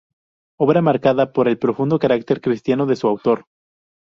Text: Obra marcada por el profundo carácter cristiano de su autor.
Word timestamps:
Obra 0.59 0.81
marcada 0.81 1.31
por 1.31 1.47
el 1.47 1.59
profundo 1.59 1.99
carácter 1.99 2.41
cristiano 2.41 2.87
de 2.87 2.95
su 2.95 3.07
autor. 3.07 3.45